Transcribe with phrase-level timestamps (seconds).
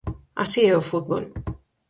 [0.43, 1.23] Así é o fútbol.